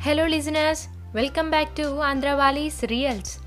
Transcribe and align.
Hello 0.00 0.26
listeners 0.26 0.88
welcome 1.14 1.50
back 1.50 1.68
to 1.68 1.82
Andhravalis 1.82 2.84
reals 2.84 3.38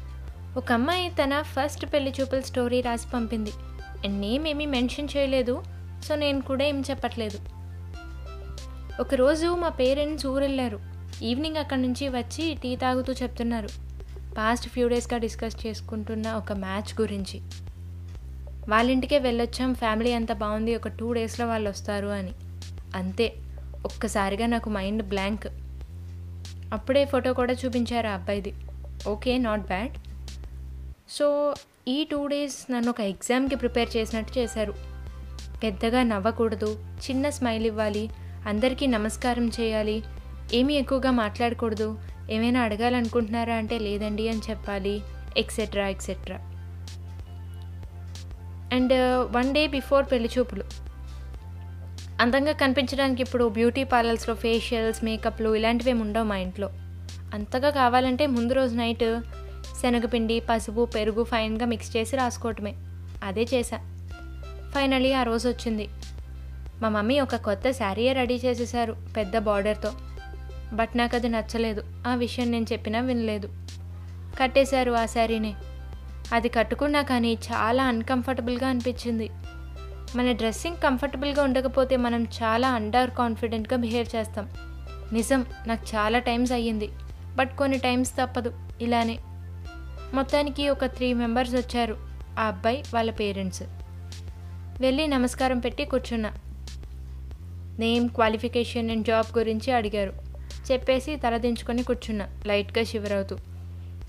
ఒక 0.57 0.71
అమ్మాయి 0.71 1.09
తన 1.09 1.41
ఫస్ట్ 1.41 1.85
పెళ్ళి 1.93 2.13
చూపుల 2.21 2.39
స్టోరీ 2.39 2.81
రాసి 2.81 3.07
పంపింది. 3.13 3.51
అండ్ 4.05 4.21
నేమ్ 4.21 4.47
ఏమీ 4.47 4.65
మెన్షన్ 4.65 5.07
చేయలేదు 5.17 5.63
సో 6.03 6.15
నేను 6.15 6.41
కూడా 6.41 6.65
ఏం 6.65 6.83
చెప్పట్లేదు. 6.89 7.39
ఒకరోజు 8.99 9.55
మా 9.55 9.69
పేరెంట్స్ 9.69 10.25
ఊరెళ్ళారు. 10.25 10.79
ఈవినింగ్ 11.23 11.57
అక్కడి 11.57 11.81
నుంచి 11.81 12.09
వచ్చి 12.09 12.57
టీ 12.63 12.75
తాగుతూ 12.75 13.13
చెప్తున్నారు. 13.13 13.69
పాస్ట్ 14.37 14.69
ఫ్యూ 14.69 14.87
డేస్గా 14.87 15.17
డిస్కస్ 15.17 15.67
చేసుకుంటున్న 15.67 16.31
ఒక 16.33 16.51
మ్యాచ్ 16.51 17.01
గురించి. 17.01 17.41
వాళ్ళ 18.69 18.91
ఇంటికే 18.91 19.19
వెళ్ళొచ్చాం 19.19 19.73
ఫ్యామిలీ 19.73 20.13
అంతా 20.13 20.33
బాగుంది 20.33 20.75
ఒక 20.75 20.87
టూ 20.87 21.13
డేస్లో 21.13 21.47
వాళ్ళు 21.47 21.69
వస్తారు 21.69 22.07
అని. 22.07 22.31
అంతే. 22.95 23.33
ఒక్కసారిగా 23.85 24.45
నాకు 24.45 24.69
మైండ్ 24.69 25.03
బ్లాంక్ 25.03 25.47
అప్పుడే 26.73 27.05
ఫోటో 27.05 27.33
కూడా 27.33 27.53
చూపించారు 27.53 28.07
ఆ 28.07 28.13
అబ్బాయిది. 28.13 28.53
ఓకే 29.07 29.37
నాట్ 29.37 29.61
బ్యాడ్ 29.61 29.95
సో 31.09 31.55
ఈ 31.87 32.03
టూ 32.11 32.27
డేస్ 32.27 32.71
నన్ను 32.71 32.89
ఒక 32.89 33.01
ఎగ్జామ్కి 33.01 33.55
ప్రిపేర్ 33.55 33.97
చేసినట్టు 33.97 34.39
చేశారు. 34.39 34.73
పెద్దగా 35.63 36.03
నవ్వకూడదు 36.03 36.69
చిన్న 37.05 37.29
స్మైల్ 37.29 37.65
ఇవ్వాలి 37.65 38.09
అందరికీ 38.47 38.87
నమస్కారం 38.87 39.47
చేయాలి 39.47 40.03
ఏమీ 40.53 40.73
ఎక్కువగా 40.73 41.11
మాట్లాడకూడదు 41.11 41.97
ఏమైనా 42.29 42.61
అడగాలనుకుంటున్నారా 42.61 43.55
అంటే 43.55 43.79
లేదండి 43.79 44.29
అని 44.29 44.41
చెప్పాలి 44.49 45.01
etcetera 45.37 45.87
etcetera. 45.87 46.37
And 48.75 48.93
one 49.35 49.53
day 49.53 49.67
before 49.67 50.05
పెళ్ళి 50.11 50.29
చూపులు. 50.37 50.65
అందంగా 52.23 52.51
కనిపించడానికి 52.51 53.21
ఇప్పుడు 53.21 53.49
బ్యూటీ 53.49 53.83
పార్లర్స్లో 53.83 54.35
ఫేషియల్స్ 54.35 55.03
మేకప్లు 55.03 55.55
ఇలాంటివి 55.55 55.89
ఏమి 55.89 56.01
ఉండవు 56.01 56.23
మా 56.23 56.37
ఇంట్లో. 56.37 56.69
అంతగా 57.33 57.69
కావాలంటే 57.69 58.27
ముందు 58.27 58.53
రోజు 58.53 58.75
నైట్ 58.75 59.21
శనగపిండి 59.81 60.39
పసుపు 60.39 60.85
పెరుగు 60.85 61.23
ఫైన్గా 61.23 61.65
మిక్స్ 61.65 61.97
చేసి 61.97 62.15
రాసుకోవటమే. 62.15 62.73
అదే 63.23 63.47
చేశా. 63.53 63.77
ఫైనలీ 64.75 65.13
ఆ 65.13 65.23
రోజు 65.23 65.49
వచ్చింది. 65.49 65.89
మా 66.81 66.89
మమ్మీ 66.89 67.19
ఒక 67.19 67.35
కొత్త 67.35 67.71
శారీయే 67.71 68.13
రెడీ 68.13 68.33
చేసేసారు 68.33 68.95
పెద్ద 69.17 69.37
బార్డర్తో. 69.37 69.91
బట్ 70.73 70.97
నాకు 70.97 71.15
అది 71.15 71.29
నచ్చలేదు. 71.29 71.83
ఆ 72.07 72.15
విషయం 72.15 72.51
నేను 72.51 72.65
చెప్పినా 72.71 72.99
వినలేదు. 72.99 73.49
కట్టేశారు 74.41 74.91
ఆ 74.91 75.05
శారీని. 75.05 75.53
అది 76.33 76.49
కట్టుకున్నా 76.49 77.01
కానీ 77.01 77.33
చాలా 77.33 77.83
అన్కంఫర్టబుల్గా 77.83 78.67
అనిపించింది. 78.67 79.29
మన 80.15 80.31
డ్రెస్సింగ్ 80.31 80.77
కంఫర్టబుల్గా 80.77 81.43
ఉండకపోతే 81.43 81.97
మనం 81.97 82.23
చాలా 82.23 82.71
అండర్ 82.71 83.09
కాన్ఫిడెంట్గా 83.09 83.77
బిహేవ్ 83.77 84.15
చేస్తాం. 84.15 84.49
నిజం 85.13 85.45
నాకు 85.67 85.95
చాలా 85.95 86.19
టైమ్స్ 86.19 86.51
అయ్యింది. 86.51 86.89
బట్ 87.35 87.55
కొన్ని 87.55 87.77
టైమ్స్ 87.77 88.11
తప్పదు. 88.11 88.53
ఇలానే. 88.81 89.19
మొత్తానికి 90.13 90.69
ఒక 90.69 90.85
త్రీ 90.85 91.13
మెంబర్స్ 91.13 91.55
వచ్చారు. 91.55 91.97
ఆ 92.39 92.43
అబ్బాయి 92.43 92.83
వాళ్ళ 92.93 93.11
పేరెంట్స్. 93.11 93.63
వెళ్ళి 94.81 95.07
నమస్కారం 95.07 95.59
పెట్టి 95.59 95.85
కూర్చున్నా. 95.85 96.31
నేమ్ 97.79 98.09
క్వాలిఫికేషన్ 98.09 98.91
అండ్ 98.91 99.05
జాబ్ 99.05 99.37
గురించి 99.37 99.71
అడిగారు. 99.71 100.13
చెప్పేసి 100.71 101.15
తలదించుకొని 101.15 101.83
కూర్చున్నా 101.83 102.27
లైట్గా 102.45 102.83
షివర్ 102.83 103.11
అవుతూ 103.11 103.37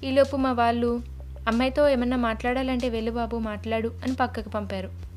ఈలోపు 0.04 0.36
మా 0.36 0.52
వాళ్ళు 0.52 1.02
అమ్మాయితో 1.48 1.88
ఏమన్నా 1.88 2.16
మాట్లాడాలంటే 2.16 2.88
వెళ్ళు 2.88 3.10
బాబు 3.10 3.36
మాట్లాడు 3.36 3.88
అని 3.88 4.14
పక్కకు 4.14 4.48
పంపారు. 4.48 5.13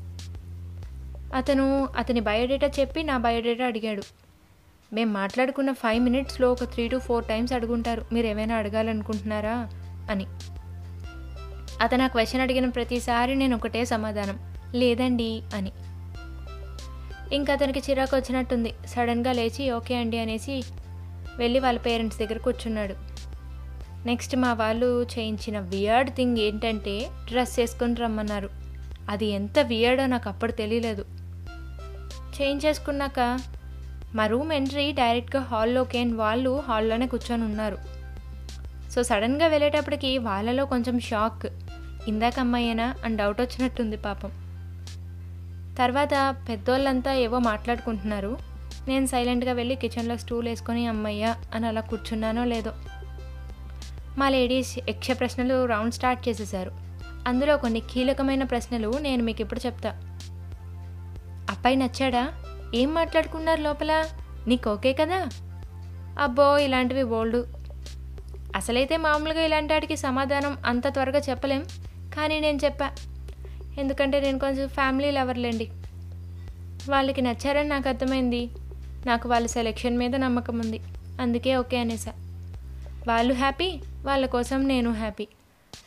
అతను 1.34 1.88
అతని 1.96 2.20
బయోడేటా 2.20 2.70
చెప్పి 2.80 3.02
నా 3.02 3.18
బయోడేటా 3.18 3.66
అడిగాడు. 3.66 4.02
మేము 4.92 5.12
మాట్లాడుకున్న 5.12 5.72
ఫైవ్ 5.72 6.04
మినిట్స్లో 6.04 6.52
ఒక 6.52 6.64
త్రీ 6.64 6.88
టు 6.88 6.96
ఫోర్ 6.96 7.24
టైమ్స్ 7.24 7.52
అడుగుంటారు 7.52 8.06
మీరు 8.12 8.26
ఏమైనా 8.26 8.56
అడగాలనుకుంటున్నారా? 8.56 9.68
అని. 10.10 10.26
అతను 11.80 12.04
ఆ 12.04 12.06
క్వశ్చన్ 12.06 12.40
అడిగిన 12.40 12.68
ప్రతిసారి 12.68 13.34
నేను 13.34 13.56
ఒకటే 13.56 13.84
సమాధానం 13.84 14.56
లేదండి 14.74 15.42
అని. 15.54 15.72
ఇంకా 17.34 17.52
అతనికి 17.52 17.90
చిరాకు 17.90 18.16
వచ్చినట్టుంది. 18.16 18.74
సడన్గా 18.86 19.32
లేచి 19.32 19.70
ఓకే 19.70 19.94
అండి 19.94 20.18
అనేసి 20.18 20.62
వెళ్ళి 21.36 21.58
వాళ్ళ 21.58 21.78
పేరెంట్స్ 21.78 22.18
దగ్గర 22.18 22.38
కూర్చున్నాడు. 22.38 22.94
నెక్స్ట్ 24.06 24.36
మా 24.36 24.52
వాళ్ళు 24.52 25.02
చేయించిన 25.02 25.60
వియర్డ్ 25.60 26.14
థింగ్ 26.14 26.38
ఏంటంటే 26.38 27.10
డ్రెస్ 27.26 27.58
వేసుకొని 27.58 27.94
రమ్మన్నారు. 27.94 28.50
అది 29.10 29.26
ఎంత 29.26 29.58
వియర్డో 29.58 30.06
నాకు 30.06 30.28
అప్పుడు 30.28 30.52
తెలియలేదు. 30.52 31.17
చేంజ్ 32.42 32.66
చేసుకున్నాక 32.66 33.38
మా 34.14 34.26
రూమ్ 34.26 34.52
ఎంట్రీ 34.52 34.92
డైరెక్ట్గా 34.92 35.42
హాల్లోకి 35.42 35.98
అండ్ 35.98 36.16
వాళ్ళు 36.16 36.60
హాల్లోనే 36.60 37.06
కూర్చొని 37.06 37.44
ఉన్నారు. 37.44 37.78
సో 38.90 39.02
సడన్గా 39.02 39.46
వెళ్ళేటప్పటికి 39.46 40.18
వాళ్ళలో 40.18 40.64
కొంచెం 40.64 41.00
షాక్. 41.00 41.46
ఇందాక 42.08 42.40
అమ్మాయేనా? 42.40 42.94
అని 43.04 43.16
డౌట్ 43.16 43.40
వచ్చినట్టుంది 43.40 43.96
పాపం. 43.96 44.30
తర్వాత 45.78 46.36
పెద్దోళ్ళంతా 46.48 47.14
ఏవో 47.14 47.38
మాట్లాడుకుంటున్నారు. 47.38 48.38
నేను 48.88 49.06
సైలెంట్గా 49.06 49.52
వెళ్ళి 49.52 49.76
కిచెన్లో 49.76 50.16
స్టూల్ 50.16 50.48
వేసుకొని 50.48 50.86
అమ్మయ్యా 50.86 51.36
అని 51.54 51.66
అలా 51.66 51.80
కూర్చున్నానో 51.80 52.44
లేదో. 52.44 52.72
మా 54.18 54.28
లేడీస్ 54.28 54.78
యక్ష 54.88 55.10
ప్రశ్నలు 55.10 55.66
రౌండ్ 55.66 55.94
స్టార్ట్ 55.94 56.28
చేసేసారు 56.28 56.70
అందులో 57.28 57.56
కొన్ని 57.56 57.80
కీలకమైన 57.80 58.44
ప్రశ్నలు 58.44 58.98
నేను 59.00 59.24
మీకు 59.24 59.40
ఇప్పుడు 59.40 59.66
చెప్తాను 59.66 60.07
అబ్బాయి 61.58 61.76
నచ్చాడా? 61.76 62.32
ఏం 62.74 62.94
మాట్లాడుకున్నారు 62.94 63.60
లోపల? 63.60 64.04
నీకు 64.46 64.70
ఓకే 64.70 64.92
కదా? 64.92 65.28
అబ్బో 66.20 66.58
ఇలాంటివి 66.58 67.04
బోల్డు. 67.04 67.46
అసలైతే 68.56 68.96
మామూలుగా 68.96 69.40
ఇలాంటి 69.40 69.72
వాటికి 69.72 69.96
సమాధానం 69.96 70.58
అంత 70.66 70.88
త్వరగా 70.88 71.18
చెప్పలేం 71.18 71.64
కానీ 72.16 72.40
నేను 72.40 72.58
చెప్పా. 72.64 72.90
ఎందుకంటే 73.78 74.20
నేను 74.20 74.38
కొంచెం 74.38 74.68
ఫ్యామిలీ 74.68 75.10
లవర్లేండి. 75.10 75.70
వాళ్ళకి 76.88 77.22
నచ్చారని 77.22 77.68
నాకు 77.68 77.88
అర్థమైంది. 77.88 78.50
నాకు 79.06 79.28
వాళ్ళ 79.28 79.46
సెలెక్షన్ 79.46 79.98
మీద 79.98 80.16
నమ్మకం 80.16 80.58
ఉంది. 80.58 80.80
అందుకే 81.20 81.56
ఓకే 81.56 81.78
అనేసా. 81.78 82.12
వాళ్ళు 83.08 83.34
హ్యాపీ 83.34 83.80
వాళ్ళ 84.04 84.26
కోసం 84.26 84.68
నేను 84.68 84.92
హ్యాపీ. 84.92 85.24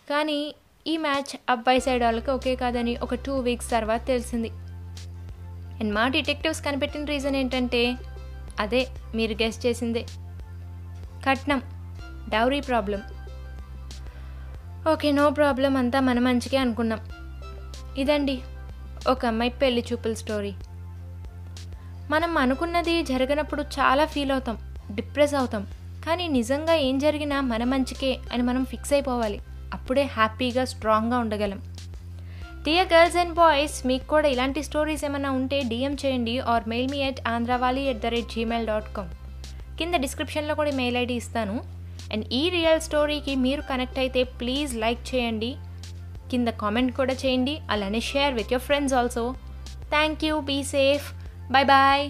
కానీ 0.10 0.56
ఈ 0.88 0.98
మ్యాచ్ 0.98 1.38
అబ్బాయి 1.50 1.80
సైడ్ 1.80 2.04
వాళ్ళకి 2.04 2.32
ఓకే 2.32 2.56
కాదని 2.56 2.98
ఒక 2.98 3.16
టూ 3.16 3.40
వీక్స్ 3.40 3.72
తర్వాత 3.72 4.06
తెలిసింది. 4.06 4.52
అండ్ 5.82 5.94
మా 5.94 6.08
డిటెక్టివ్స్ 6.08 6.66
కనిపెట్టిన 6.66 7.06
రీజన్ 7.06 7.36
ఏంటంటే 7.36 7.98
అదే 8.60 8.88
మీరు 9.16 9.44
గెస్ట్ 9.44 9.66
చేసిందే. 9.66 10.06
కట్నం 11.28 11.62
dowry 12.30 12.62
problem 12.62 13.02
okay 14.92 15.12
no 15.12 15.30
problem 15.30 15.78
అంతా 15.78 16.00
మన 16.00 16.20
మంచిగా 16.20 16.62
అనుకున్నాం. 16.62 17.00
ఇదండి 17.98 18.42
ఒక 19.08 19.26
అమ్మాయి 19.26 19.52
పెళ్ళి 19.52 19.86
చూపుల 19.92 20.14
స్టోరీ 20.14 20.54
మనం 22.10 22.38
అనుకున్నది 22.38 23.04
జరగనప్పుడు 23.04 23.62
చాలా 23.62 24.06
ఫీల్ 24.06 24.32
అవుతాం 24.32 24.58
డిప్రెస్ 24.92 25.34
అవుతాం. 25.34 25.68
కానీ 26.06 26.28
నిజంగా 26.28 26.74
ఏం 26.74 27.00
జరిగినా 27.00 27.42
మన 27.42 27.64
మంచికే 27.64 28.20
అని 28.34 28.44
మనం 28.44 28.66
ఫిక్స్ 28.66 28.94
అయిపోవాలి. 28.94 29.42
అప్పుడే 29.74 30.04
హ్యాపీగా 30.04 30.66
స్ట్రాంగ్గా 30.66 31.18
ఉండగలం. 31.18 31.71
డియర్ 32.66 32.90
గర్ల్స్ 32.92 33.16
అండ్ 33.22 33.36
బాయ్స్ 33.40 33.76
మీకు 33.90 34.06
కూడా 34.12 34.28
ఇలాంటి 34.34 34.62
స్టోరీస్ 34.68 35.04
ఏమైనా 35.08 35.30
ఉంటే 35.38 35.60
డిఎం 35.70 35.94
చేయండి 36.02 36.36
or 36.54 36.66
mail 36.72 36.90
me 36.92 37.00
at 37.08 37.22
Andhrawali 37.32 37.84
at 37.92 38.02
the 38.04 38.10
rate 38.14 38.34
Gmail 38.36 38.68
dot 38.72 38.90
com 38.98 39.12
కింద 39.80 39.96
డిస్క్రిప్షన్లో 40.04 40.54
కూడా 40.60 40.72
మెయిల్ 40.80 40.98
ఐడి 41.02 41.16
ఇస్తాను. 41.22 41.56
అండ్ 42.14 42.26
ఈ 42.40 42.44
రియల్ 42.56 42.82
స్టోరీకి 42.88 43.34
మీరు 43.46 43.64
కనెక్ట్ 43.72 44.00
అయితే 44.04 44.24
ప్లీజ్ 44.42 44.72
లైక్ 44.84 45.02
చేయండి. 45.12 45.52
కింద 46.32 46.50
కామెంట్ 46.62 46.94
కూడా 47.00 47.16
చేయండి. 47.24 47.56
అలానే 47.76 48.02
share 48.12 48.36
with 48.40 48.54
your 48.54 48.66
friends 48.68 48.96
also 49.00 49.24
thank 49.96 50.26
you 50.28 50.36
be 50.52 50.60
safe 50.76 51.08
bye 51.56 51.68
bye 51.76 52.06